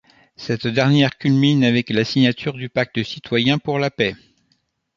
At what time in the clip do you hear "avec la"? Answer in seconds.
1.63-2.03